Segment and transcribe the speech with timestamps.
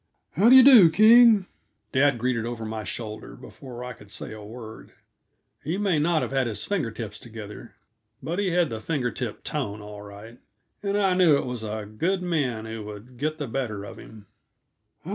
[0.31, 1.45] "How d'y' do, King?"
[1.91, 4.93] Dad greeted over my shoulder, before I could say a word.
[5.63, 7.75] He may not have had his finger tips together,
[8.23, 10.39] but he had the finger tip tone, all right,
[10.81, 14.25] and I knew it was a good man who would get the better of him.